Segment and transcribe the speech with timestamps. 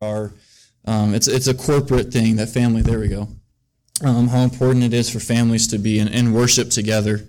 [0.00, 0.32] are.
[0.84, 2.82] Um, it's it's a corporate thing that family.
[2.82, 3.28] There we go.
[4.04, 7.26] Um, how important it is for families to be in, in worship together.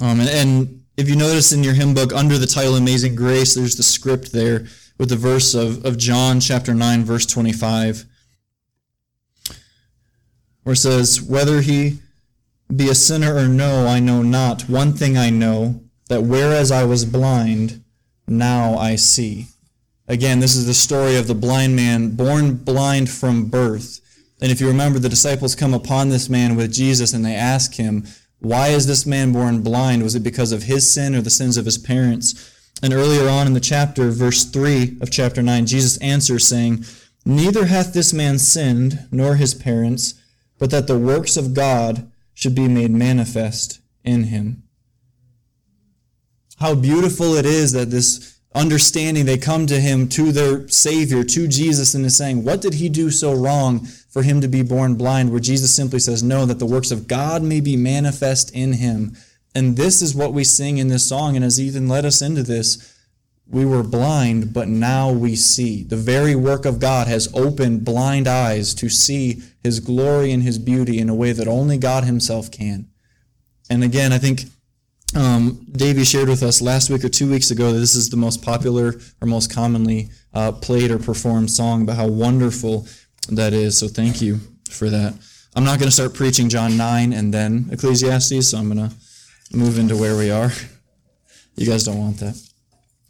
[0.00, 3.54] Um, and, and if you notice in your hymn book under the title Amazing Grace,
[3.54, 4.66] there's the script there
[4.98, 8.04] with the verse of, of John chapter 9, verse 25,
[10.64, 12.00] where it says, Whether he
[12.74, 14.62] be a sinner or no, I know not.
[14.62, 17.84] One thing I know, that whereas I was blind,
[18.26, 19.51] now I see.
[20.12, 23.98] Again, this is the story of the blind man born blind from birth.
[24.42, 27.76] And if you remember, the disciples come upon this man with Jesus and they ask
[27.76, 28.06] him,
[28.38, 30.02] Why is this man born blind?
[30.02, 32.52] Was it because of his sin or the sins of his parents?
[32.82, 36.84] And earlier on in the chapter, verse 3 of chapter 9, Jesus answers, saying,
[37.24, 40.12] Neither hath this man sinned, nor his parents,
[40.58, 44.64] but that the works of God should be made manifest in him.
[46.58, 51.48] How beautiful it is that this understanding, they come to him, to their Savior, to
[51.48, 54.94] Jesus, and is saying, What did he do so wrong for him to be born
[54.94, 55.30] blind?
[55.30, 59.16] Where Jesus simply says, No, that the works of God may be manifest in him.
[59.54, 61.36] And this is what we sing in this song.
[61.36, 62.92] And as Ethan led us into this,
[63.46, 65.82] we were blind, but now we see.
[65.82, 70.58] The very work of God has opened blind eyes to see his glory and his
[70.58, 72.88] beauty in a way that only God himself can.
[73.68, 74.44] And again, I think
[75.14, 78.16] um, Davey shared with us last week or two weeks ago that this is the
[78.16, 82.86] most popular or most commonly uh, played or performed song about how wonderful
[83.28, 83.78] that is.
[83.78, 85.14] So thank you for that.
[85.54, 88.94] I'm not going to start preaching John 9 and then Ecclesiastes, so I'm going to
[89.54, 90.50] move into where we are.
[91.56, 92.40] You guys don't want that.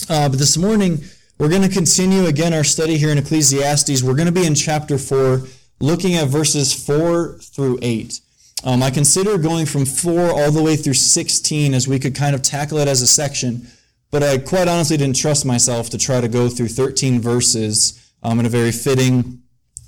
[0.08, 0.98] Uh, but this morning,
[1.38, 4.02] we're going to continue again our study here in Ecclesiastes.
[4.02, 5.42] We're going to be in chapter 4,
[5.80, 8.20] looking at verses 4 through 8.
[8.64, 12.34] Um, I consider going from 4 all the way through 16 as we could kind
[12.34, 13.66] of tackle it as a section,
[14.10, 18.38] but I quite honestly didn't trust myself to try to go through 13 verses um,
[18.38, 19.42] in a very fitting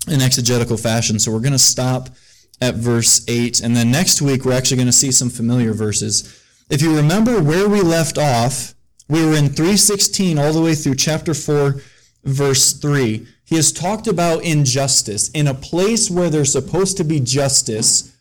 [0.08, 1.18] and exegetical fashion.
[1.18, 2.08] So we're going to stop
[2.60, 6.42] at verse 8, and then next week we're actually going to see some familiar verses.
[6.68, 8.74] If you remember where we left off,
[9.08, 11.80] we were in 316 all the way through chapter 4,
[12.24, 13.26] verse 3.
[13.44, 15.30] He has talked about injustice.
[15.30, 18.13] In a place where there's supposed to be justice,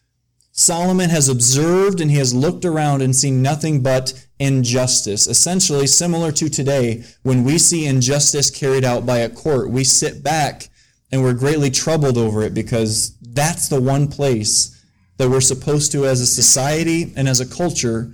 [0.55, 5.25] Solomon has observed and he has looked around and seen nothing but injustice.
[5.25, 10.23] Essentially, similar to today, when we see injustice carried out by a court, we sit
[10.23, 10.69] back
[11.11, 14.79] and we're greatly troubled over it because that's the one place
[15.17, 18.11] that we're supposed to, as a society and as a culture,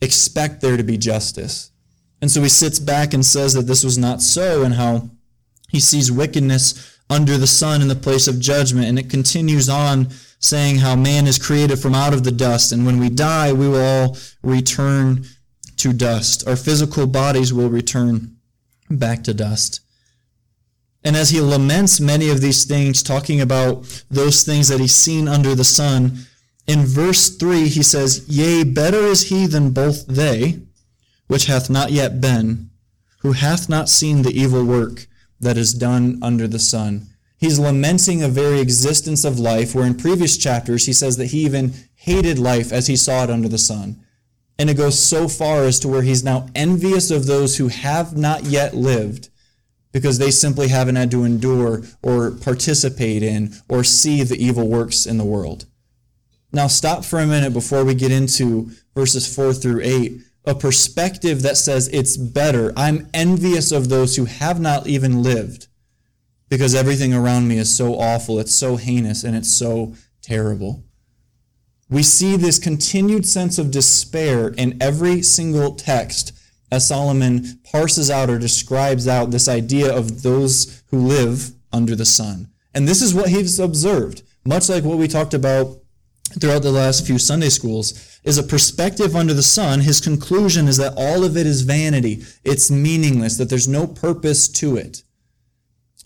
[0.00, 1.72] expect there to be justice.
[2.20, 5.10] And so he sits back and says that this was not so and how
[5.68, 8.86] he sees wickedness under the sun in the place of judgment.
[8.86, 12.84] And it continues on saying how man is created from out of the dust, and
[12.84, 15.24] when we die, we will all return
[15.78, 16.46] to dust.
[16.46, 18.36] Our physical bodies will return
[18.90, 19.80] back to dust.
[21.04, 25.28] And as he laments many of these things, talking about those things that he's seen
[25.28, 26.26] under the sun,
[26.66, 30.60] in verse 3 he says, Yea, better is he than both they,
[31.28, 32.70] which hath not yet been,
[33.20, 35.06] who hath not seen the evil work
[35.40, 37.06] that is done under the sun.
[37.46, 41.44] He's lamenting a very existence of life, where in previous chapters he says that he
[41.44, 44.04] even hated life as he saw it under the sun.
[44.58, 48.16] And it goes so far as to where he's now envious of those who have
[48.16, 49.28] not yet lived
[49.92, 55.06] because they simply haven't had to endure or participate in or see the evil works
[55.06, 55.66] in the world.
[56.52, 60.20] Now, stop for a minute before we get into verses 4 through 8.
[60.46, 62.72] A perspective that says it's better.
[62.76, 65.68] I'm envious of those who have not even lived
[66.48, 70.84] because everything around me is so awful, it's so heinous, and it's so terrible.
[71.88, 76.32] We see this continued sense of despair in every single text
[76.70, 82.04] as Solomon parses out or describes out this idea of those who live under the
[82.04, 82.48] sun.
[82.74, 85.78] And this is what he's observed, much like what we talked about
[86.40, 89.80] throughout the last few Sunday schools, is a perspective under the sun.
[89.80, 92.24] His conclusion is that all of it is vanity.
[92.44, 95.04] It's meaningless, that there's no purpose to it.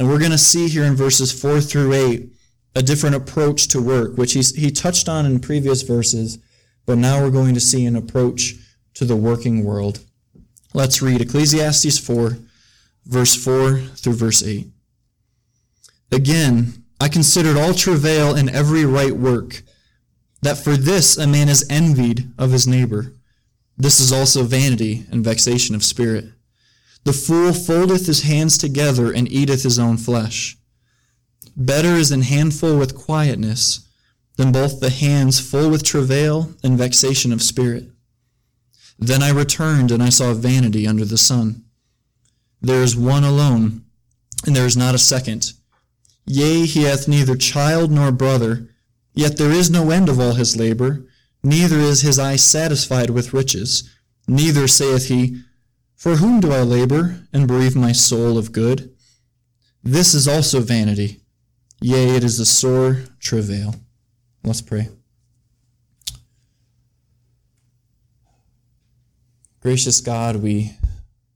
[0.00, 2.32] And we're going to see here in verses 4 through 8
[2.74, 6.38] a different approach to work, which he's, he touched on in previous verses,
[6.86, 8.54] but now we're going to see an approach
[8.94, 10.00] to the working world.
[10.72, 12.38] Let's read Ecclesiastes 4,
[13.04, 14.68] verse 4 through verse 8.
[16.10, 19.60] Again, I considered all travail in every right work,
[20.40, 23.12] that for this a man is envied of his neighbor.
[23.76, 26.24] This is also vanity and vexation of spirit.
[27.04, 30.56] The fool foldeth his hands together and eateth his own flesh.
[31.56, 33.88] Better is an handful with quietness
[34.36, 37.90] than both the hands full with travail and vexation of spirit.
[38.98, 41.64] Then I returned and I saw vanity under the sun.
[42.60, 43.84] There is one alone,
[44.46, 45.52] and there is not a second.
[46.26, 48.68] Yea, he hath neither child nor brother,
[49.14, 51.06] yet there is no end of all his labor,
[51.42, 53.88] neither is his eye satisfied with riches.
[54.28, 55.42] Neither saith he,
[56.00, 58.90] For whom do I labor, and bereave my soul of good?
[59.84, 61.20] This is also vanity.
[61.82, 63.74] Yea, it is a sore travail.
[64.42, 64.88] Let's pray.
[69.60, 70.72] Gracious God, we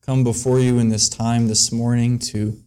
[0.01, 2.59] come before you in this time this morning to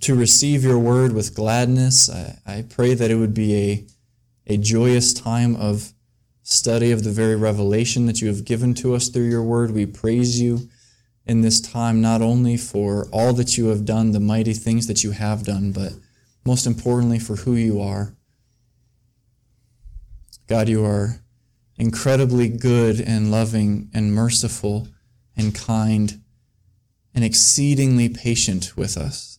[0.00, 2.10] to receive your word with gladness.
[2.10, 3.86] I, I pray that it would be a,
[4.54, 5.92] a joyous time of
[6.42, 9.70] study of the very revelation that you have given to us through your word.
[9.70, 10.68] We praise you
[11.26, 15.04] in this time, not only for all that you have done, the mighty things that
[15.04, 15.92] you have done, but
[16.44, 18.14] most importantly for who you are.
[20.48, 21.20] God, you are
[21.76, 24.88] incredibly good and loving and merciful
[25.36, 26.20] and kind
[27.14, 29.38] and exceedingly patient with us.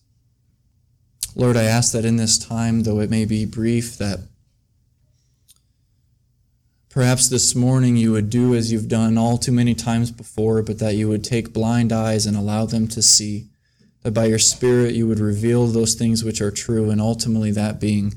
[1.36, 4.20] Lord, I ask that in this time, though it may be brief, that
[6.94, 10.78] perhaps this morning you would do as you've done all too many times before, but
[10.78, 13.48] that you would take blind eyes and allow them to see.
[14.02, 17.80] That by your Spirit you would reveal those things which are true, and ultimately that
[17.80, 18.14] being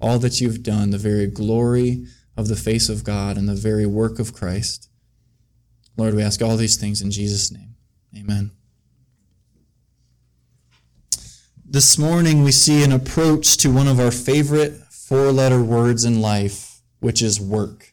[0.00, 2.06] all that you've done, the very glory
[2.36, 4.88] of the face of God and the very work of Christ.
[5.96, 7.74] Lord, we ask all these things in Jesus' name.
[8.16, 8.52] Amen.
[11.66, 16.20] This morning, we see an approach to one of our favorite four letter words in
[16.20, 17.92] life, which is work.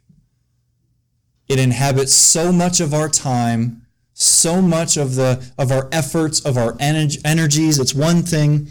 [1.47, 3.83] It inhabits so much of our time,
[4.13, 7.79] so much of, the, of our efforts, of our energies.
[7.79, 8.67] It's one thing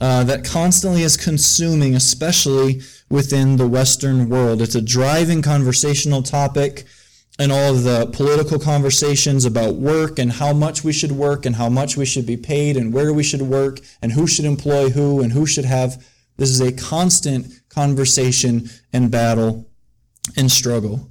[0.00, 4.62] uh, that constantly is consuming, especially within the Western world.
[4.62, 6.84] It's a driving conversational topic
[7.38, 11.56] and all of the political conversations about work and how much we should work and
[11.56, 14.88] how much we should be paid and where we should work and who should employ
[14.90, 16.02] who and who should have.
[16.38, 19.68] This is a constant conversation and battle
[20.36, 21.10] and struggle.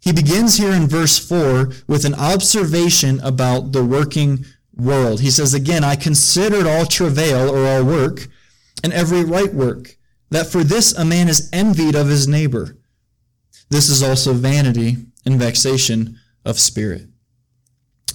[0.00, 4.44] He begins here in verse 4 with an observation about the working
[4.76, 5.20] world.
[5.20, 8.28] He says, Again, I considered all travail or all work
[8.84, 9.96] and every right work,
[10.30, 12.76] that for this a man is envied of his neighbor.
[13.70, 17.08] This is also vanity and vexation of spirit.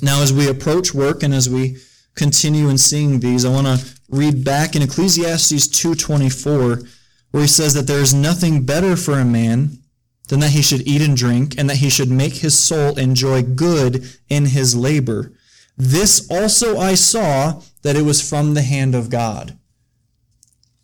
[0.02, 1.78] Now, as we approach work and as we
[2.16, 6.88] continue in seeing these, I want to read back in Ecclesiastes 2.24,
[7.32, 9.81] where he says that there is nothing better for a man
[10.32, 13.44] than that he should eat and drink, and that he should make his soul enjoy
[13.44, 15.34] good in his labor.
[15.76, 19.60] This also I saw that it was from the hand of God.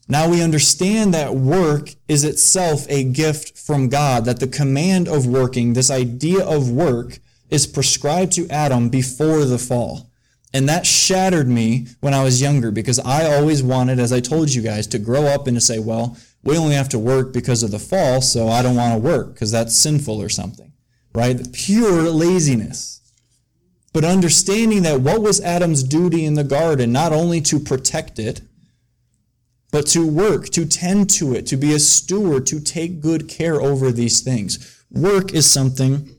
[0.09, 5.25] Now we understand that work is itself a gift from God, that the command of
[5.25, 10.09] working, this idea of work, is prescribed to Adam before the fall.
[10.53, 14.53] And that shattered me when I was younger because I always wanted, as I told
[14.53, 17.63] you guys, to grow up and to say, well, we only have to work because
[17.63, 20.71] of the fall, so I don't want to work because that's sinful or something,
[21.13, 21.51] right?
[21.51, 23.01] Pure laziness.
[23.93, 28.41] But understanding that what was Adam's duty in the garden, not only to protect it,
[29.71, 33.61] but to work, to tend to it, to be a steward, to take good care
[33.61, 34.83] over these things.
[34.91, 36.09] Work is something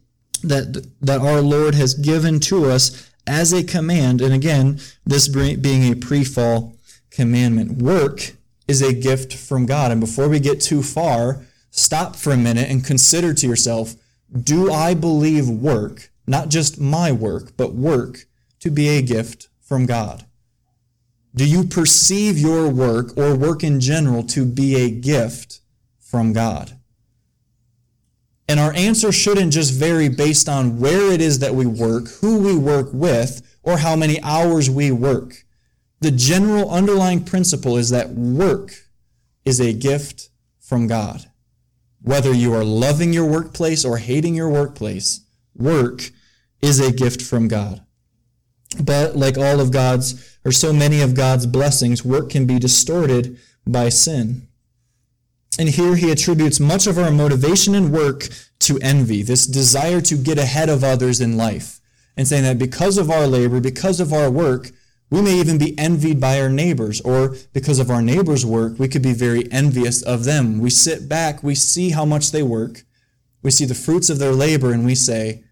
[0.42, 4.20] that, that our Lord has given to us as a command.
[4.20, 6.76] And again, this being a pre fall
[7.10, 7.82] commandment.
[7.82, 8.32] Work
[8.68, 9.90] is a gift from God.
[9.90, 13.96] And before we get too far, stop for a minute and consider to yourself
[14.42, 18.26] do I believe work, not just my work, but work,
[18.60, 20.26] to be a gift from God?
[21.34, 25.60] Do you perceive your work or work in general to be a gift
[25.98, 26.78] from God?
[28.48, 32.38] And our answer shouldn't just vary based on where it is that we work, who
[32.38, 35.44] we work with, or how many hours we work.
[36.00, 38.72] The general underlying principle is that work
[39.44, 41.26] is a gift from God.
[42.02, 45.20] Whether you are loving your workplace or hating your workplace,
[45.56, 46.10] work
[46.62, 47.82] is a gift from God.
[48.80, 53.38] But like all of God's or so many of God's blessings, work can be distorted
[53.66, 54.48] by sin.
[55.58, 58.28] And here he attributes much of our motivation in work
[58.60, 61.80] to envy, this desire to get ahead of others in life,
[62.16, 64.70] and saying that because of our labor, because of our work,
[65.10, 68.88] we may even be envied by our neighbors, or because of our neighbors' work, we
[68.88, 70.58] could be very envious of them.
[70.58, 72.84] We sit back, we see how much they work,
[73.42, 75.44] we see the fruits of their labor, and we say,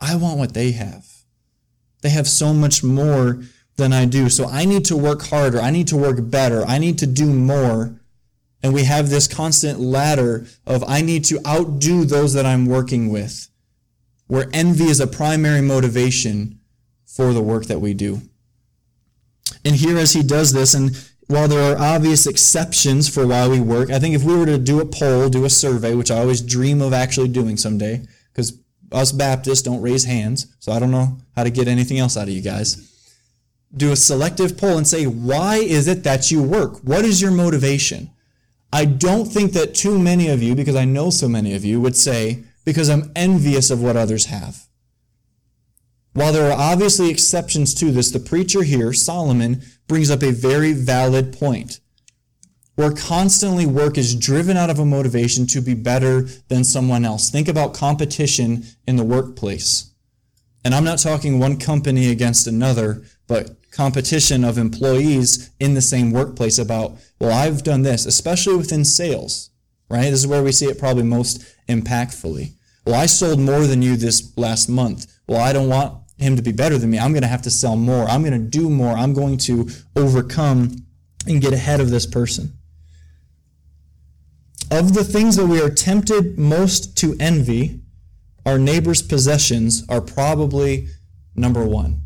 [0.00, 1.06] I want what they have.
[2.02, 3.42] They have so much more
[3.76, 4.28] than I do.
[4.28, 5.60] So I need to work harder.
[5.60, 6.64] I need to work better.
[6.64, 7.98] I need to do more.
[8.62, 13.10] And we have this constant ladder of I need to outdo those that I'm working
[13.10, 13.48] with,
[14.26, 16.60] where envy is a primary motivation
[17.06, 18.22] for the work that we do.
[19.64, 23.60] And here, as he does this, and while there are obvious exceptions for why we
[23.60, 26.18] work, I think if we were to do a poll, do a survey, which I
[26.18, 28.02] always dream of actually doing someday,
[28.32, 28.58] because
[28.90, 32.28] us Baptists don't raise hands, so I don't know how to get anything else out
[32.28, 32.88] of you guys.
[33.76, 36.80] Do a selective poll and say, why is it that you work?
[36.82, 38.10] What is your motivation?
[38.72, 41.80] I don't think that too many of you, because I know so many of you,
[41.80, 44.66] would say, because I'm envious of what others have.
[46.12, 50.72] While there are obviously exceptions to this, the preacher here, Solomon, brings up a very
[50.72, 51.80] valid point.
[52.74, 57.30] Where constantly work is driven out of a motivation to be better than someone else.
[57.30, 59.92] Think about competition in the workplace.
[60.64, 66.10] And I'm not talking one company against another, but competition of employees in the same
[66.10, 69.50] workplace about, well, I've done this, especially within sales,
[69.88, 70.10] right?
[70.10, 72.54] This is where we see it probably most impactfully.
[72.84, 75.06] Well, I sold more than you this last month.
[75.28, 76.98] Well, I don't want him to be better than me.
[76.98, 78.04] I'm going to have to sell more.
[78.04, 78.92] I'm going to do more.
[78.92, 80.76] I'm going to overcome
[81.26, 82.52] and get ahead of this person.
[84.70, 87.80] Of the things that we are tempted most to envy,
[88.46, 90.88] our neighbor's possessions are probably
[91.34, 92.02] number one.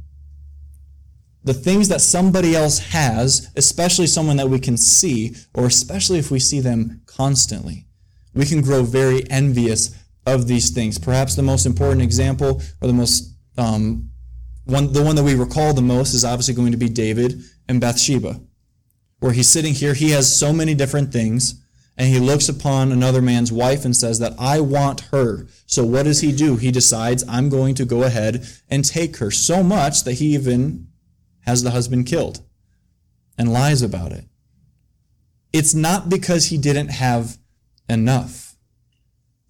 [1.42, 6.30] The things that somebody else has, especially someone that we can see, or especially if
[6.30, 7.86] we see them constantly,
[8.32, 9.94] we can grow very envious
[10.26, 10.98] of these things.
[10.98, 14.10] Perhaps the most important example, or the most um,
[14.64, 17.80] one, the one that we recall the most is obviously going to be David and
[17.80, 18.40] Bathsheba,
[19.20, 19.94] where he's sitting here.
[19.94, 21.60] He has so many different things
[21.96, 25.46] and he looks upon another man's wife and says that I want her.
[25.66, 26.56] So what does he do?
[26.56, 30.88] He decides I'm going to go ahead and take her so much that he even
[31.40, 32.40] has the husband killed
[33.38, 34.24] and lies about it.
[35.52, 37.38] It's not because he didn't have
[37.88, 38.43] enough.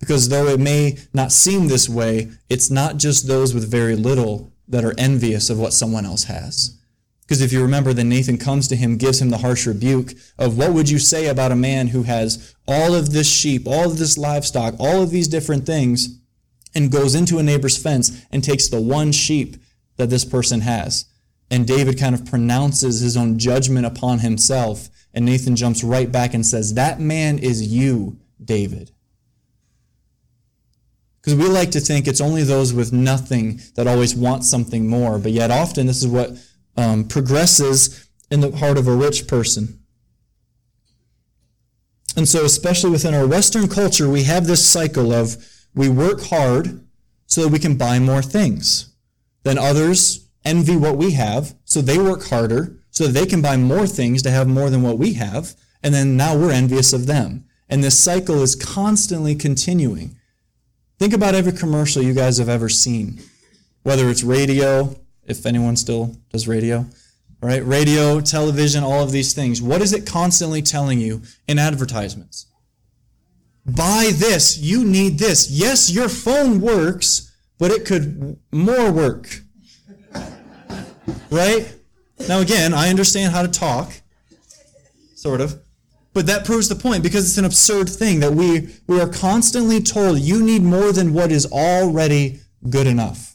[0.04, 4.52] Because though it may not seem this way, it's not just those with very little
[4.68, 6.78] that are envious of what someone else has.
[7.22, 10.58] Because if you remember, then Nathan comes to him, gives him the harsh rebuke of
[10.58, 13.96] what would you say about a man who has all of this sheep, all of
[13.96, 16.18] this livestock, all of these different things,
[16.74, 19.56] and goes into a neighbor's fence and takes the one sheep
[19.96, 21.06] that this person has.
[21.50, 24.90] And David kind of pronounces his own judgment upon himself.
[25.14, 28.90] And Nathan jumps right back and says, That man is you, David.
[31.24, 35.18] Because we like to think it's only those with nothing that always want something more.
[35.18, 36.32] But yet, often, this is what
[36.76, 39.80] um, progresses in the heart of a rich person.
[42.14, 45.36] And so, especially within our Western culture, we have this cycle of
[45.74, 46.84] we work hard
[47.26, 48.92] so that we can buy more things.
[49.44, 53.56] Then others envy what we have, so they work harder so that they can buy
[53.56, 55.54] more things to have more than what we have.
[55.82, 57.46] And then now we're envious of them.
[57.68, 60.16] And this cycle is constantly continuing.
[61.04, 63.20] Think about every commercial you guys have ever seen,
[63.82, 64.96] whether it's radio,
[65.26, 66.86] if anyone still does radio,
[67.42, 67.62] right?
[67.62, 69.60] Radio, television, all of these things.
[69.60, 72.46] What is it constantly telling you in advertisements?
[73.66, 74.56] Buy this.
[74.56, 75.50] You need this.
[75.50, 79.42] Yes, your phone works, but it could more work.
[81.30, 81.70] Right?
[82.30, 83.92] Now, again, I understand how to talk,
[85.14, 85.60] sort of.
[86.14, 89.80] But that proves the point because it's an absurd thing that we, we are constantly
[89.82, 92.40] told you need more than what is already
[92.70, 93.34] good enough.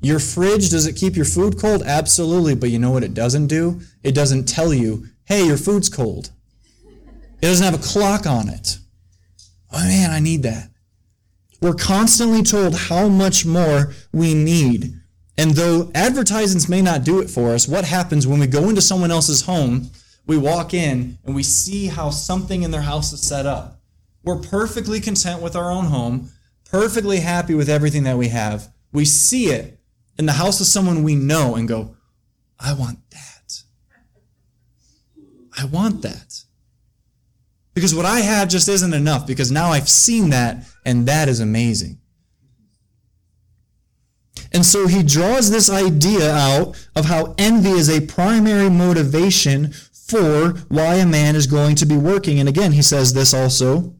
[0.00, 1.82] Your fridge, does it keep your food cold?
[1.82, 2.54] Absolutely.
[2.54, 3.80] But you know what it doesn't do?
[4.02, 6.30] It doesn't tell you, hey, your food's cold.
[7.40, 8.78] It doesn't have a clock on it.
[9.70, 10.70] Oh man, I need that.
[11.60, 14.94] We're constantly told how much more we need.
[15.36, 18.80] And though advertisements may not do it for us, what happens when we go into
[18.80, 19.90] someone else's home
[20.28, 23.80] we walk in and we see how something in their house is set up.
[24.22, 26.30] We're perfectly content with our own home,
[26.70, 28.68] perfectly happy with everything that we have.
[28.92, 29.80] We see it
[30.18, 31.96] in the house of someone we know and go,
[32.60, 33.62] I want that.
[35.56, 36.44] I want that.
[37.72, 41.40] Because what I have just isn't enough because now I've seen that and that is
[41.40, 41.98] amazing.
[44.52, 49.72] And so he draws this idea out of how envy is a primary motivation
[50.08, 52.40] for why a man is going to be working.
[52.40, 53.94] And again, he says this also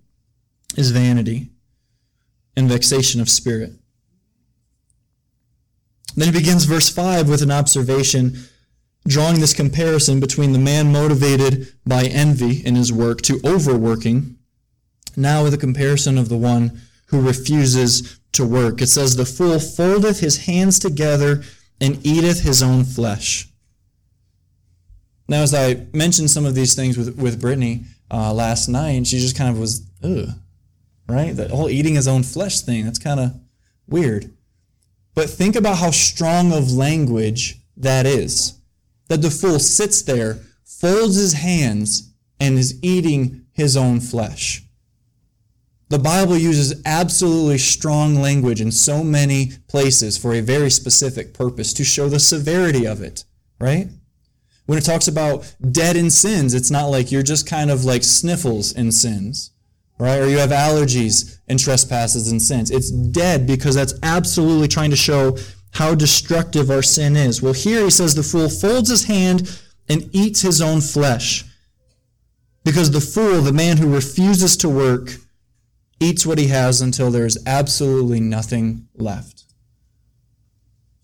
[0.76, 1.50] is vanity
[2.56, 3.72] and vexation of spirit.
[6.16, 8.38] Then he begins verse 5 with an observation,
[9.06, 14.36] drawing this comparison between the man motivated by envy in his work to overworking,
[15.16, 18.82] now with a comparison of the one who refuses to work.
[18.82, 21.42] It says, The fool foldeth his hands together
[21.80, 23.47] and eateth his own flesh.
[25.28, 29.18] Now, as I mentioned some of these things with, with Brittany uh, last night, she
[29.18, 30.28] just kind of was, ugh,
[31.06, 31.36] right?
[31.36, 33.34] That whole eating his own flesh thing, that's kind of
[33.86, 34.32] weird.
[35.14, 38.54] But think about how strong of language that is.
[39.08, 44.62] that the fool sits there, folds his hands, and is eating his own flesh.
[45.88, 51.72] The Bible uses absolutely strong language in so many places for a very specific purpose
[51.74, 53.24] to show the severity of it,
[53.58, 53.88] right?
[54.68, 58.04] When it talks about dead in sins, it's not like you're just kind of like
[58.04, 59.50] sniffles in sins,
[59.98, 60.18] right?
[60.18, 62.70] Or you have allergies and trespasses and sins.
[62.70, 65.38] It's dead because that's absolutely trying to show
[65.70, 67.40] how destructive our sin is.
[67.40, 69.58] Well, here he says the fool folds his hand
[69.88, 71.46] and eats his own flesh.
[72.62, 75.14] Because the fool, the man who refuses to work,
[75.98, 79.37] eats what he has until there is absolutely nothing left.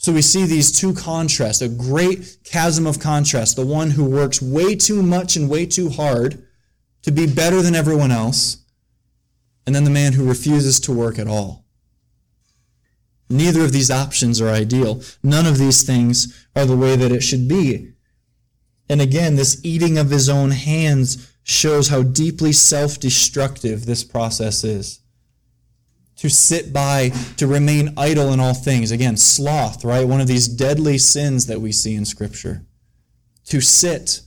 [0.04, 3.56] So we see these two contrasts, a great chasm of contrast.
[3.56, 6.46] The one who works way too much and way too hard
[7.04, 8.66] to be better than everyone else,
[9.66, 11.64] and then the man who refuses to work at all.
[13.30, 15.00] Neither of these options are ideal.
[15.22, 17.94] None of these things are the way that it should be.
[18.90, 24.64] And again, this eating of his own hands shows how deeply self destructive this process
[24.64, 25.00] is.
[26.18, 28.90] To sit by, to remain idle in all things.
[28.90, 30.06] Again, sloth, right?
[30.06, 32.64] One of these deadly sins that we see in Scripture.
[33.46, 34.20] To sit.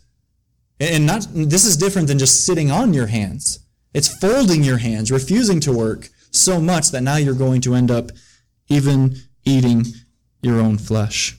[0.80, 3.60] And not, this is different than just sitting on your hands.
[3.94, 7.90] It's folding your hands, refusing to work so much that now you're going to end
[7.90, 8.12] up
[8.68, 9.16] even
[9.46, 9.86] eating
[10.42, 11.38] your own flesh.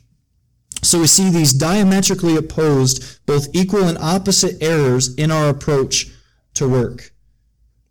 [0.82, 6.08] So we see these diametrically opposed, both equal and opposite errors in our approach
[6.54, 7.12] to work.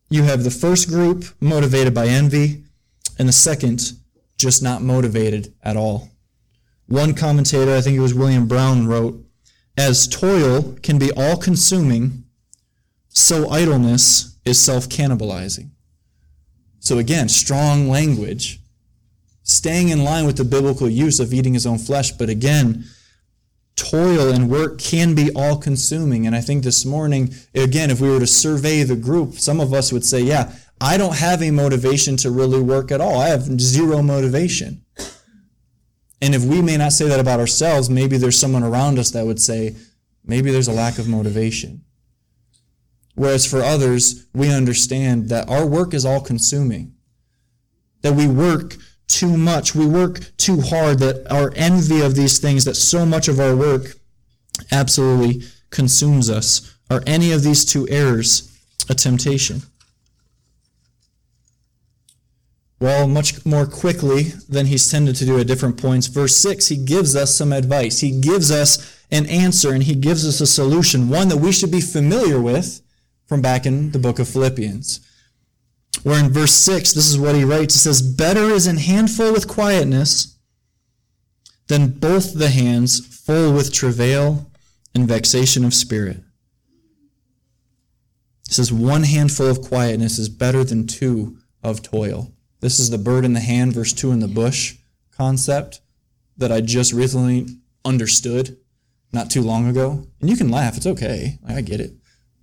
[0.10, 2.64] You have the first group motivated by envy,
[3.20, 3.94] and the second
[4.38, 6.10] just not motivated at all.
[6.88, 9.26] One commentator, I think it was William Brown, wrote,
[9.78, 12.24] As toil can be all consuming,
[13.10, 15.72] so idleness is self cannibalizing.
[16.80, 18.62] So again, strong language
[19.44, 22.12] staying in line with the biblical use of eating his own flesh.
[22.12, 22.86] But again,
[23.78, 26.28] toil and work can be all consuming.
[26.28, 29.74] And I think this morning, again, if we were to survey the group, some of
[29.74, 33.20] us would say, yeah, I don't have a motivation to really work at all.
[33.20, 34.84] I have zero motivation.
[36.22, 39.26] And if we may not say that about ourselves, maybe there's someone around us that
[39.26, 39.76] would say,
[40.26, 41.84] maybe there's a lack of motivation.
[43.16, 46.94] Whereas for others, we understand that our work is all consuming.
[48.02, 48.76] That we work
[49.08, 49.74] too much.
[49.74, 53.56] We work too hard, that our envy of these things, that so much of our
[53.56, 53.98] work
[54.72, 56.76] absolutely consumes us.
[56.90, 58.52] Are any of these two errors
[58.90, 59.64] a temptation?
[62.80, 66.08] Well, much more quickly than he's tended to do at different points.
[66.08, 68.00] Verse 6, he gives us some advice.
[68.00, 71.72] He gives us an answer and he gives us a solution, one that we should
[71.72, 72.82] be familiar with
[73.26, 75.00] from back in the book of Philippians.
[76.04, 77.74] Where in verse 6, this is what he writes.
[77.74, 80.38] He says, Better is an handful with quietness
[81.68, 84.52] than both the hands full with travail
[84.96, 86.18] and vexation of spirit.
[88.48, 92.32] He says, One handful of quietness is better than two of toil.
[92.62, 94.78] This is the bird in the hand, verse 2 in the bush
[95.12, 95.82] concept
[96.38, 97.48] that I just recently
[97.84, 98.58] understood
[99.12, 100.08] not too long ago.
[100.22, 101.40] And you can laugh, it's okay.
[101.48, 101.94] I get it.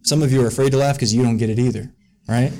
[0.02, 1.92] Some of you are afraid to laugh because you don't get it either,
[2.28, 2.52] right?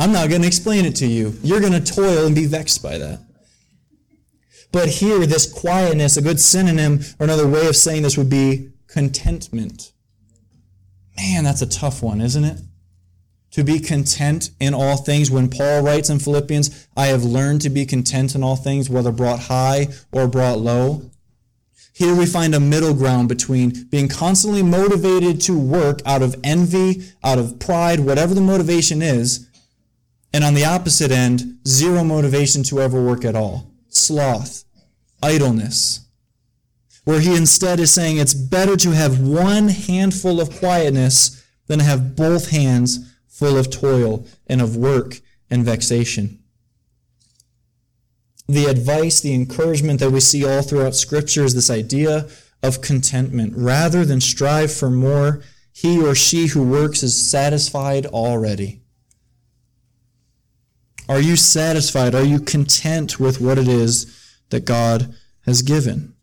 [0.00, 1.34] I'm not going to explain it to you.
[1.42, 3.20] You're going to toil and be vexed by that.
[4.72, 8.70] But here, this quietness, a good synonym or another way of saying this would be
[8.86, 9.92] contentment.
[11.18, 12.60] Man, that's a tough one, isn't it?
[13.50, 15.30] To be content in all things.
[15.30, 19.12] When Paul writes in Philippians, I have learned to be content in all things, whether
[19.12, 21.10] brought high or brought low.
[21.92, 27.02] Here we find a middle ground between being constantly motivated to work out of envy,
[27.22, 29.49] out of pride, whatever the motivation is,
[30.32, 33.72] and on the opposite end, zero motivation to ever work at all.
[33.88, 34.64] Sloth,
[35.22, 36.06] idleness.
[37.04, 41.84] Where he instead is saying it's better to have one handful of quietness than to
[41.84, 46.38] have both hands full of toil and of work and vexation.
[48.48, 52.28] The advice, the encouragement that we see all throughout Scripture is this idea
[52.62, 53.54] of contentment.
[53.56, 58.79] Rather than strive for more, he or she who works is satisfied already.
[61.10, 62.14] Are you satisfied?
[62.14, 65.12] Are you content with what it is that God
[65.44, 66.14] has given?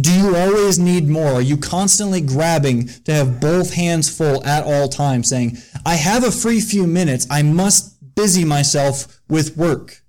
[0.00, 1.32] Do you always need more?
[1.32, 6.22] Are you constantly grabbing to have both hands full at all times, saying, I have
[6.22, 7.26] a free few minutes.
[7.28, 10.02] I must busy myself with work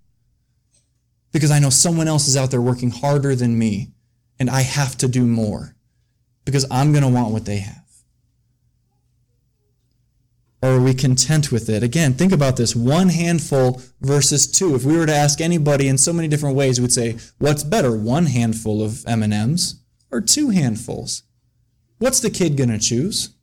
[1.32, 3.90] because I know someone else is out there working harder than me
[4.38, 5.76] and I have to do more
[6.46, 7.85] because I'm going to want what they have.
[10.62, 11.84] Or are we content with it?
[11.84, 14.74] Again, think about this one handful versus two.
[14.74, 17.96] If we were to ask anybody in so many different ways, we'd say, what's better,
[17.96, 19.76] one handful of M&Ms
[20.12, 21.24] or two handfuls?
[22.00, 23.36] What's the kid going to choose?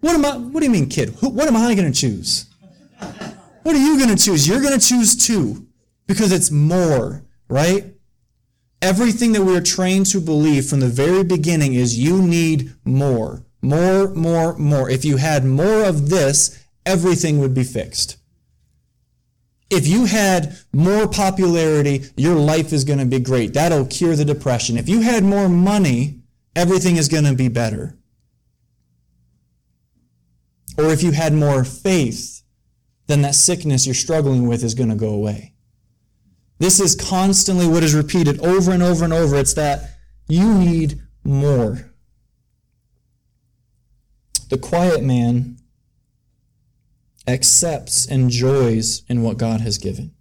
[0.00, 1.14] What am I what do you mean kid?
[1.20, 2.46] What am I going to choose?
[3.62, 4.48] What are you going to choose?
[4.48, 5.66] You're going to choose two
[6.06, 7.94] because it's more, right?
[8.80, 13.44] Everything that we're trained to believe from the very beginning is you need more.
[13.62, 14.88] More, more, more.
[14.88, 18.16] If you had more of this, everything would be fixed.
[19.70, 23.54] If you had more popularity, your life is going to be great.
[23.54, 24.76] That'll cure the depression.
[24.76, 26.22] If you had more money,
[26.56, 27.96] everything is going to be better.
[30.76, 32.42] Or if you had more faith,
[33.06, 35.54] then that sickness you're struggling with is going to go away.
[36.58, 39.36] This is constantly what is repeated over and over and over.
[39.36, 41.89] It's that you need more.
[44.50, 45.58] The quiet man
[47.26, 50.12] accepts and joys in what God has given.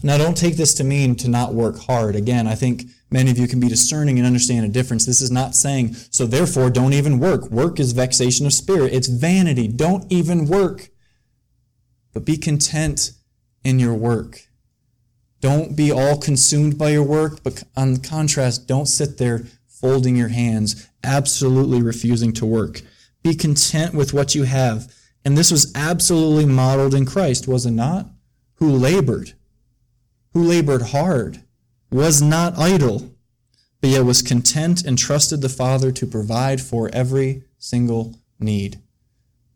[0.00, 2.14] Now, don't take this to mean to not work hard.
[2.14, 5.04] Again, I think many of you can be discerning and understand a difference.
[5.04, 7.50] This is not saying, so therefore don't even work.
[7.50, 9.66] Work is vexation of spirit, it's vanity.
[9.66, 10.90] Don't even work.
[12.12, 13.10] But be content
[13.64, 14.42] in your work.
[15.40, 19.46] Don't be all consumed by your work, but on contrast, don't sit there
[19.80, 22.82] folding your hands, absolutely refusing to work.
[23.22, 24.92] Be content with what you have.
[25.24, 28.06] And this was absolutely modeled in Christ, was it not?
[28.56, 29.34] Who labored,
[30.32, 31.42] who labored hard,
[31.90, 33.10] was not idle,
[33.80, 38.80] but yet was content and trusted the Father to provide for every single need.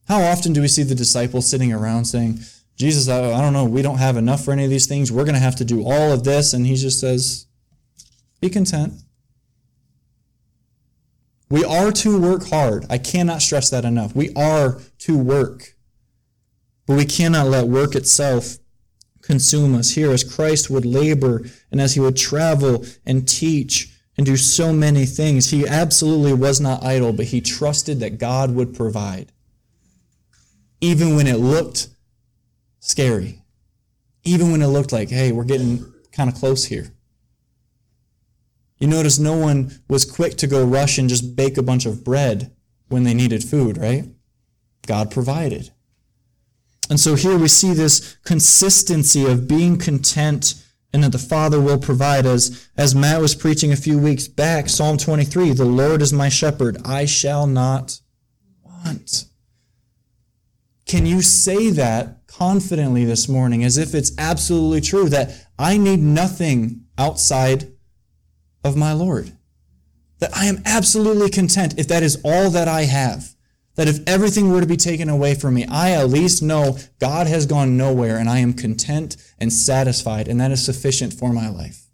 [0.08, 2.40] How often do we see the disciples sitting around saying,
[2.76, 5.12] Jesus, I, I don't know, we don't have enough for any of these things.
[5.12, 6.52] We're going to have to do all of this.
[6.52, 7.46] And he just says,
[8.40, 8.94] be content.
[11.52, 12.86] We are to work hard.
[12.88, 14.16] I cannot stress that enough.
[14.16, 15.74] We are to work.
[16.86, 18.56] But we cannot let work itself
[19.20, 19.90] consume us.
[19.90, 24.72] Here, as Christ would labor and as he would travel and teach and do so
[24.72, 29.30] many things, he absolutely was not idle, but he trusted that God would provide.
[30.80, 31.88] Even when it looked
[32.80, 33.42] scary.
[34.24, 36.94] Even when it looked like, hey, we're getting kind of close here.
[38.82, 42.02] You notice no one was quick to go rush and just bake a bunch of
[42.02, 42.50] bread
[42.88, 44.06] when they needed food, right?
[44.88, 45.70] God provided.
[46.90, 50.60] And so here we see this consistency of being content
[50.92, 52.26] and that the Father will provide.
[52.26, 52.68] us.
[52.76, 56.76] as Matt was preaching a few weeks back, Psalm 23, the Lord is my shepherd,
[56.84, 58.00] I shall not
[58.64, 59.26] want.
[60.86, 66.00] Can you say that confidently this morning as if it's absolutely true that I need
[66.00, 67.71] nothing outside
[68.64, 69.32] of my Lord.
[70.18, 73.34] That I am absolutely content if that is all that I have.
[73.74, 77.26] That if everything were to be taken away from me, I at least know God
[77.26, 81.48] has gone nowhere and I am content and satisfied, and that is sufficient for my
[81.48, 81.86] life.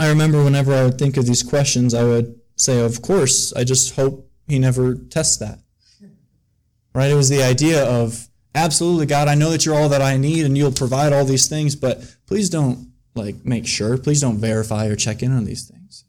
[0.00, 3.64] I remember whenever I would think of these questions, I would say, Of course, I
[3.64, 5.58] just hope he never tests that
[6.98, 7.12] right?
[7.12, 10.44] It was the idea of, absolutely, God, I know that you're all that I need
[10.44, 14.86] and you'll provide all these things, but please don't like make sure, please don't verify
[14.86, 16.04] or check in on these things.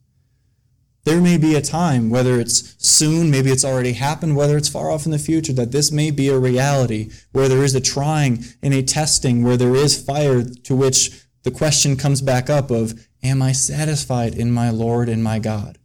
[1.06, 4.92] There may be a time, whether it's soon, maybe it's already happened, whether it's far
[4.92, 8.44] off in the future, that this may be a reality where there is a trying
[8.62, 13.08] and a testing, where there is fire to which the question comes back up of,
[13.24, 15.78] Am I satisfied in my Lord and my God?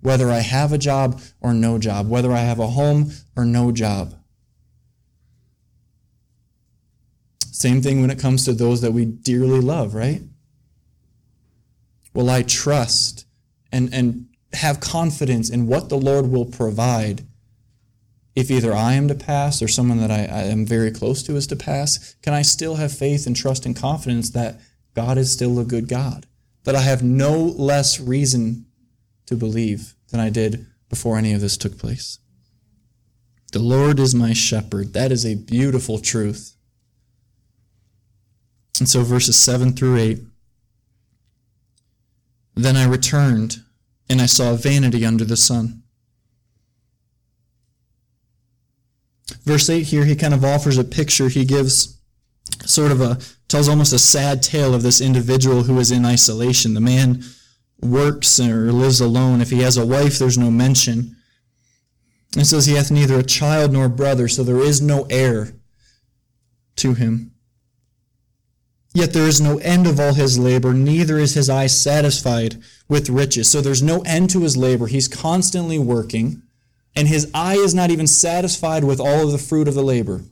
[0.00, 3.72] Whether I have a job or no job, whether I have a home or no
[3.72, 4.14] job.
[7.52, 10.20] Same thing when it comes to those that we dearly love, right?
[12.14, 13.26] Will I trust
[13.72, 17.26] and, and have confidence in what the Lord will provide
[18.34, 21.36] if either I am to pass or someone that I, I am very close to
[21.36, 22.14] is to pass?
[22.22, 24.60] Can I still have faith and trust and confidence that
[24.94, 26.26] God is still a good God?
[26.64, 28.66] That I have no less reason
[29.26, 32.18] to believe than I did before any of this took place.
[33.52, 34.94] The Lord is my shepherd.
[34.94, 36.56] That is a beautiful truth.
[38.80, 40.20] And so verses 7 through 8.
[42.54, 43.62] Then I returned,
[44.08, 45.82] and I saw vanity under the sun.
[49.42, 51.28] Verse 8 here, he kind of offers a picture.
[51.28, 51.98] He gives
[52.64, 56.74] sort of a, tells almost a sad tale of this individual who is in isolation.
[56.74, 57.22] The man
[57.80, 59.40] works or lives alone.
[59.40, 61.16] If he has a wife, there's no mention.
[62.36, 65.52] It says he hath neither a child nor brother, so there is no heir
[66.76, 67.33] to him.
[68.94, 73.10] Yet there is no end of all his labor, neither is his eye satisfied with
[73.10, 73.50] riches.
[73.50, 74.86] So there's no end to his labor.
[74.86, 76.42] He's constantly working,
[76.94, 80.22] and his eye is not even satisfied with all of the fruit of the labor.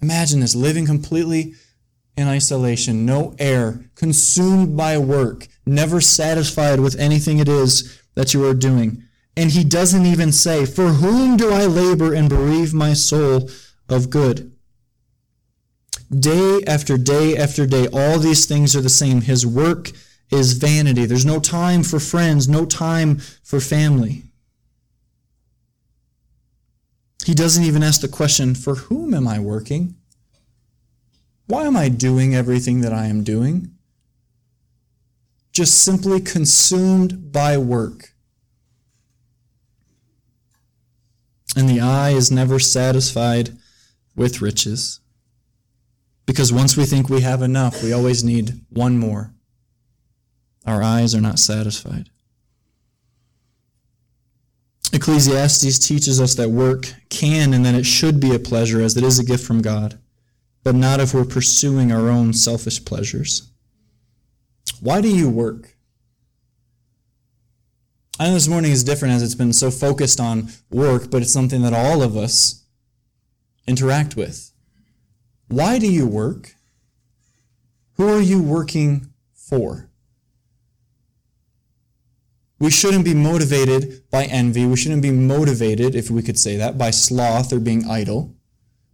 [0.00, 1.54] Imagine this living completely
[2.16, 8.46] in isolation, no heir, consumed by work, never satisfied with anything it is that you
[8.46, 9.02] are doing.
[9.36, 13.50] And he doesn't even say, For whom do I labor and bereave my soul
[13.88, 14.51] of good?
[16.18, 19.22] Day after day after day, all these things are the same.
[19.22, 19.90] His work
[20.30, 21.06] is vanity.
[21.06, 24.24] There's no time for friends, no time for family.
[27.24, 29.94] He doesn't even ask the question, For whom am I working?
[31.46, 33.70] Why am I doing everything that I am doing?
[35.52, 38.14] Just simply consumed by work.
[41.54, 43.56] And the eye is never satisfied
[44.16, 45.01] with riches.
[46.26, 49.34] Because once we think we have enough, we always need one more.
[50.66, 52.10] Our eyes are not satisfied.
[54.92, 59.02] Ecclesiastes teaches us that work can and that it should be a pleasure as it
[59.02, 59.98] is a gift from God,
[60.62, 63.50] but not if we're pursuing our own selfish pleasures.
[64.80, 65.76] Why do you work?
[68.20, 71.32] I know this morning is different as it's been so focused on work, but it's
[71.32, 72.64] something that all of us
[73.66, 74.51] interact with.
[75.52, 76.54] Why do you work?
[77.96, 79.90] Who are you working for?
[82.58, 84.64] We shouldn't be motivated by envy.
[84.64, 88.34] We shouldn't be motivated, if we could say that, by sloth or being idle.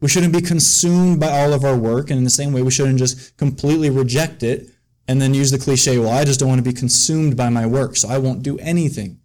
[0.01, 2.11] We shouldn't be consumed by all of our work.
[2.11, 4.69] And in the same way, we shouldn't just completely reject it
[5.07, 7.67] and then use the cliche, well, I just don't want to be consumed by my
[7.67, 9.21] work, so I won't do anything.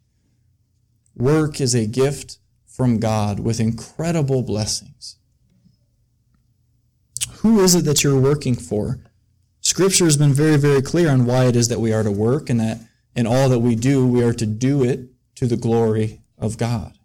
[1.15, 5.17] Work is a gift from God with incredible blessings.
[7.43, 8.99] Who is it that you're working for?
[9.59, 12.49] Scripture has been very, very clear on why it is that we are to work
[12.49, 12.79] and that
[13.15, 16.97] in all that we do, we are to do it to the glory of God.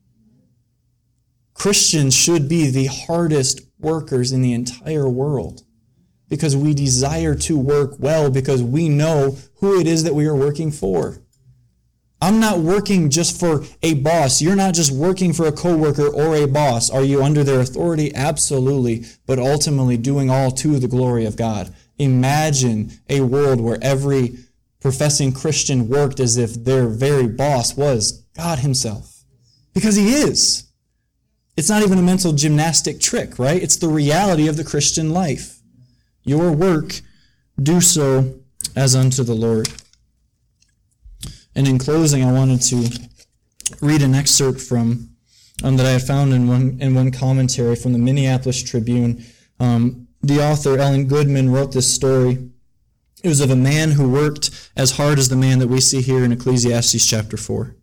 [1.55, 5.65] Christians should be the hardest workers in the entire world
[6.29, 10.37] because we desire to work well because we know who it is that we are
[10.37, 11.19] working for.
[12.21, 14.43] I'm not working just for a boss.
[14.43, 16.91] You're not just working for a coworker or a boss.
[16.91, 18.13] Are you under their authority?
[18.15, 19.05] Absolutely.
[19.27, 21.73] But ultimately doing all to the glory of God.
[21.99, 24.39] Imagine a world where every
[24.81, 29.23] professing Christian worked as if their very boss was God Himself.
[29.73, 30.65] Because He is.
[31.57, 33.63] It's not even a mental gymnastic trick, right?
[33.63, 35.61] It's the reality of the Christian life.
[36.25, 37.01] Your work,
[37.61, 38.41] do so
[38.77, 39.69] as unto the Lord.
[41.59, 42.89] And in closing, I wanted to
[43.81, 45.11] read an excerpt from
[45.65, 49.25] um, that I had found in one in one commentary from the Minneapolis Tribune.
[49.59, 52.49] Um, the author Ellen Goodman wrote this story
[53.25, 56.01] it was of a man who worked as hard as the man that we see
[56.01, 57.75] here in Ecclesiastes chapter 4.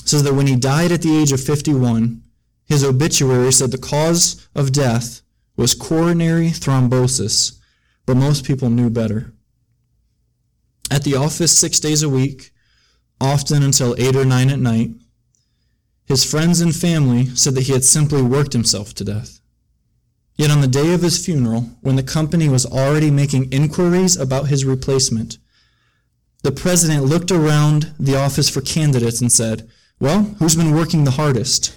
[0.00, 2.22] It says that when he died at the age of 51,
[2.66, 5.22] his obituary said the cause of death
[5.56, 7.58] was coronary thrombosis,
[8.04, 9.33] but most people knew better.
[10.94, 12.52] At the office six days a week,
[13.20, 14.92] often until 8 or 9 at night,
[16.04, 19.40] his friends and family said that he had simply worked himself to death.
[20.36, 24.46] Yet on the day of his funeral, when the company was already making inquiries about
[24.46, 25.38] his replacement,
[26.44, 31.18] the president looked around the office for candidates and said, Well, who's been working the
[31.18, 31.76] hardest?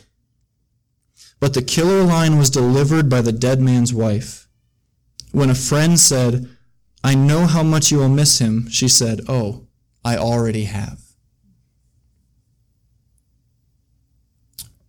[1.40, 4.48] But the killer line was delivered by the dead man's wife.
[5.32, 6.56] When a friend said,
[7.08, 9.66] I know how much you will miss him, she said, Oh,
[10.04, 11.00] I already have.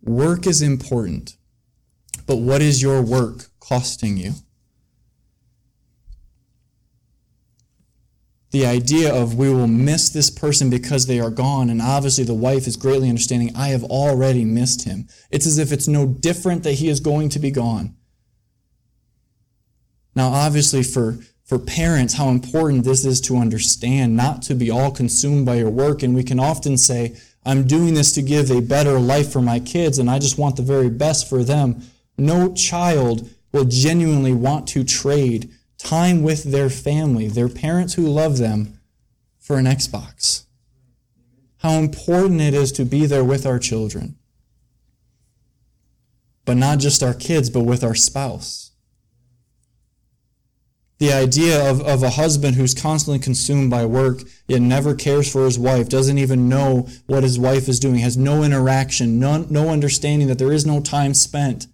[0.01, 1.37] Work is important,
[2.27, 4.33] but what is your work costing you.
[8.51, 12.33] The idea of we will miss this person because they are gone, and obviously the
[12.33, 15.07] wife is greatly understanding, I have already missed him.
[15.31, 17.95] It's as if it's no different that he is going to be gone.
[20.15, 21.19] Now, obviously, for,
[21.49, 25.71] for parents, how important this is to understand, not to be all consumed by your
[25.71, 26.03] work.
[26.03, 29.59] And we can often say, I'm doing this to give a better life for my
[29.59, 31.81] kids, and I just want the very best for them.
[32.19, 38.37] No child will genuinely want to trade time with their family, their parents who love
[38.37, 38.79] them,
[39.39, 40.43] for an Xbox.
[41.63, 44.19] How important it is to be there with our children.
[46.45, 48.68] But not just our kids, but with our spouse.
[50.99, 55.45] The idea of, of a husband who's constantly consumed by work, yet never cares for
[55.45, 59.69] his wife, doesn't even know what his wife is doing, has no interaction, no, no
[59.69, 61.67] understanding that there is no time spent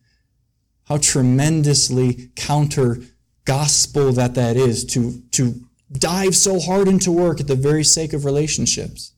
[0.86, 3.00] how tremendously counter
[3.44, 5.62] gospel that that is to, to
[5.92, 9.14] dive so hard into work at the very sake of relationships.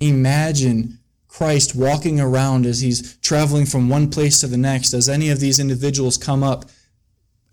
[0.00, 5.30] Imagine Christ walking around as he's traveling from one place to the next, as any
[5.30, 6.64] of these individuals come up,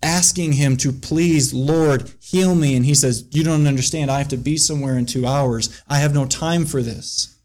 [0.02, 2.76] asking him to please, Lord, heal me.
[2.76, 4.10] And he says, You don't understand.
[4.10, 5.82] I have to be somewhere in two hours.
[5.88, 7.36] I have no time for this.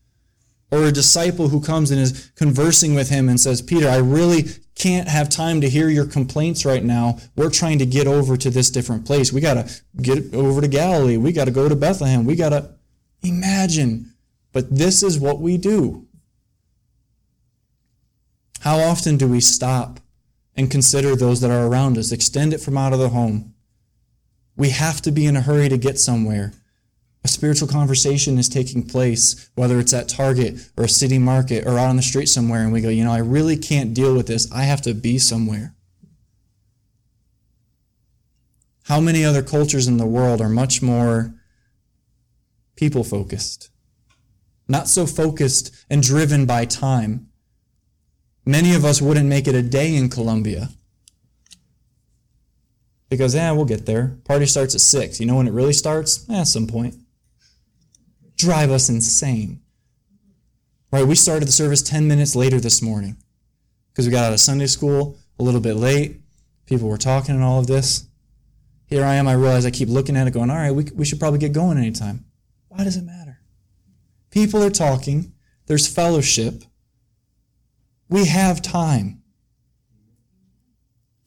[0.71, 4.45] Or a disciple who comes and is conversing with him and says, Peter, I really
[4.75, 7.19] can't have time to hear your complaints right now.
[7.35, 9.31] We're trying to get over to this different place.
[9.31, 11.17] We got to get over to Galilee.
[11.17, 12.25] We got to go to Bethlehem.
[12.25, 12.73] We got to
[13.21, 14.13] imagine.
[14.51, 16.07] But this is what we do.
[18.61, 19.99] How often do we stop
[20.55, 22.11] and consider those that are around us?
[22.11, 23.53] Extend it from out of the home.
[24.55, 26.53] We have to be in a hurry to get somewhere.
[27.23, 31.79] A spiritual conversation is taking place, whether it's at Target or a city market or
[31.79, 34.27] out on the street somewhere, and we go, you know, I really can't deal with
[34.27, 34.51] this.
[34.51, 35.73] I have to be somewhere.
[38.87, 41.33] How many other cultures in the world are much more
[42.75, 43.69] people focused?
[44.67, 47.29] Not so focused and driven by time.
[48.45, 50.69] Many of us wouldn't make it a day in Colombia.
[53.10, 54.17] Because, yeah, we'll get there.
[54.25, 55.19] Party starts at 6.
[55.19, 56.27] You know when it really starts?
[56.29, 56.95] Eh, at some point.
[58.36, 59.62] Drive us insane.
[60.91, 63.17] Right, we started the service 10 minutes later this morning
[63.91, 66.21] because we got out of Sunday school a little bit late.
[66.65, 68.08] People were talking and all of this.
[68.86, 71.06] Here I am, I realize I keep looking at it going, all right, we, we
[71.06, 72.25] should probably get going anytime.
[72.67, 73.39] Why does it matter?
[74.29, 75.34] People are talking,
[75.65, 76.63] there's fellowship,
[78.09, 79.21] we have time.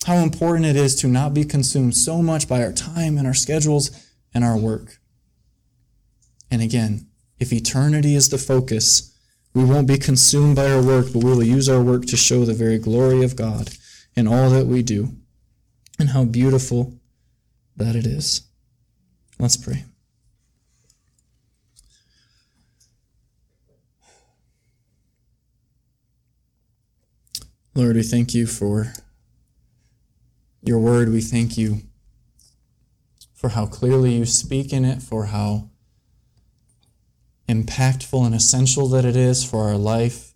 [0.06, 3.34] How important it is to not be consumed so much by our time and our
[3.34, 3.90] schedules
[4.32, 4.98] and our work.
[6.50, 7.08] And again,
[7.38, 9.12] if eternity is the focus,
[9.52, 12.44] we won't be consumed by our work, but we will use our work to show
[12.44, 13.70] the very glory of God
[14.14, 15.16] in all that we do.
[15.98, 17.00] And how beautiful
[17.76, 18.42] that it is.
[19.38, 19.84] Let's pray.
[27.76, 28.94] Lord, we thank you for
[30.62, 31.10] your word.
[31.10, 31.82] We thank you
[33.34, 35.68] for how clearly you speak in it, for how
[37.46, 40.32] impactful and essential that it is for our life.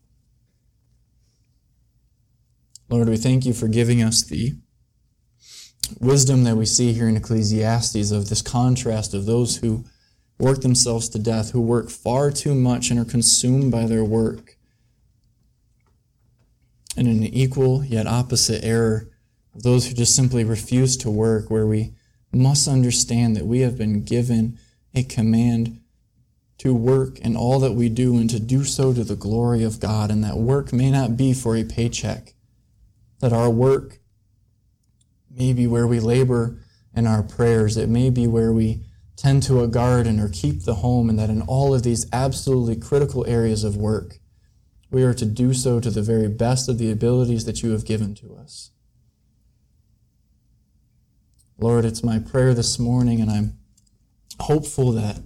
[2.91, 4.57] Lord, we thank you for giving us the
[5.99, 9.87] wisdom that we see here in Ecclesiastes of this contrast of those who
[10.39, 14.59] work themselves to death, who work far too much and are consumed by their work
[17.01, 19.09] and an equal yet opposite error
[19.55, 21.95] of those who just simply refuse to work, where we
[22.31, 24.59] must understand that we have been given
[24.95, 25.81] a command
[26.59, 29.81] to work in all that we do and to do so to the glory of
[29.81, 32.35] God, and that work may not be for a paycheck,
[33.21, 33.99] that our work
[35.31, 36.59] may be where we labor
[36.95, 38.83] in our prayers, it may be where we
[39.17, 42.77] tend to a garden or keep the home, and that in all of these absolutely
[42.77, 44.19] critical areas of work,
[44.91, 47.85] we are to do so to the very best of the abilities that you have
[47.85, 48.71] given to us.
[51.59, 53.59] Lord, it's my prayer this morning, and I'm
[54.41, 55.21] hopeful that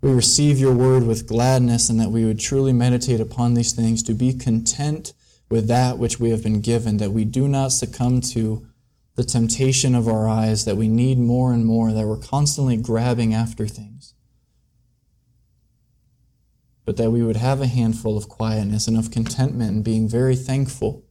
[0.00, 4.02] we receive your word with gladness and that we would truly meditate upon these things
[4.04, 5.12] to be content
[5.48, 8.66] with that which we have been given, that we do not succumb to
[9.14, 13.34] the temptation of our eyes, that we need more and more, that we're constantly grabbing
[13.34, 14.14] after things
[16.84, 20.36] but that we would have a handful of quietness and of contentment and being very
[20.36, 21.04] thankful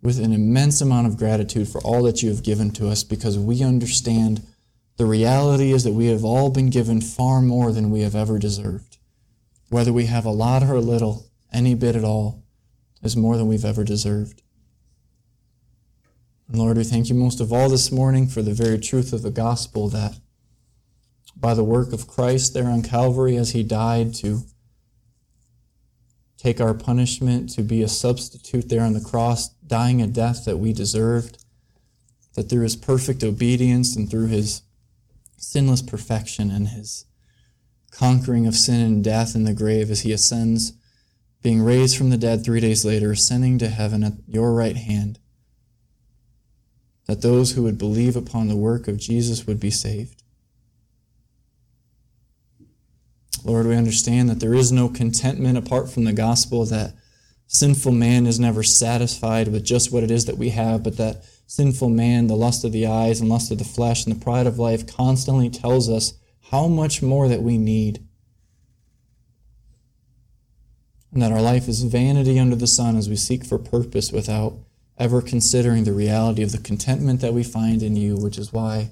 [0.00, 3.38] with an immense amount of gratitude for all that you have given to us because
[3.38, 4.46] we understand
[4.96, 8.38] the reality is that we have all been given far more than we have ever
[8.38, 8.98] deserved.
[9.70, 12.44] Whether we have a lot or a little, any bit at all,
[13.02, 14.42] is more than we've ever deserved.
[16.48, 19.22] And Lord, we thank you most of all this morning for the very truth of
[19.22, 20.20] the gospel that
[21.36, 24.42] by the work of Christ there on Calvary as he died to
[26.38, 30.58] take our punishment, to be a substitute there on the cross, dying a death that
[30.58, 31.42] we deserved,
[32.34, 34.62] that through his perfect obedience and through his
[35.38, 37.06] sinless perfection and his
[37.90, 40.72] conquering of sin and death in the grave as he ascends,
[41.42, 45.18] being raised from the dead three days later, ascending to heaven at your right hand,
[47.06, 50.23] that those who would believe upon the work of Jesus would be saved.
[53.44, 56.94] Lord, we understand that there is no contentment apart from the gospel, that
[57.46, 61.24] sinful man is never satisfied with just what it is that we have, but that
[61.46, 64.46] sinful man, the lust of the eyes and lust of the flesh and the pride
[64.46, 66.14] of life, constantly tells us
[66.50, 68.02] how much more that we need.
[71.12, 74.54] And that our life is vanity under the sun as we seek for purpose without
[74.96, 78.90] ever considering the reality of the contentment that we find in you, which is why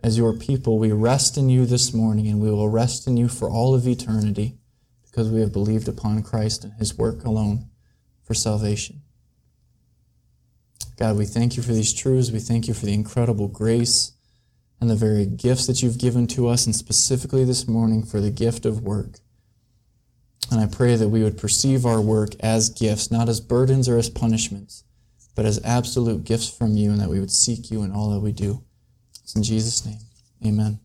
[0.00, 3.28] as your people, we rest in you this morning and we will rest in you
[3.28, 4.58] for all of eternity
[5.04, 7.68] because we have believed upon Christ and his work alone
[8.22, 9.02] for salvation.
[10.96, 12.30] God, we thank you for these truths.
[12.30, 14.12] We thank you for the incredible grace
[14.80, 18.30] and the very gifts that you've given to us, and specifically this morning for the
[18.30, 19.18] gift of work.
[20.50, 23.98] And I pray that we would perceive our work as gifts, not as burdens or
[23.98, 24.84] as punishments,
[25.34, 28.20] but as absolute gifts from you, and that we would seek you in all that
[28.20, 28.64] we do.
[29.28, 29.98] It's in Jesus' name.
[30.46, 30.78] Amen.